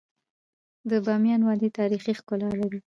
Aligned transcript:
د 0.89 0.91
بامیان 1.05 1.41
وادی 1.47 1.69
تاریخي 1.79 2.13
ښکلا 2.19 2.49
لري. 2.59 2.79